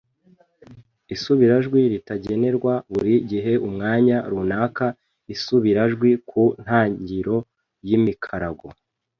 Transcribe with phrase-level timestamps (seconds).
[1.15, 4.87] Isubirajwi ritagenerwa buri gihe umwanya runaka
[5.33, 7.35] isubirajwi ku ntangiro
[7.87, 8.67] y’imikarago